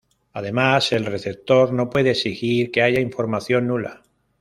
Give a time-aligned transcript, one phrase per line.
[0.33, 4.01] Además, el receptor no puede exigir que haya información nula.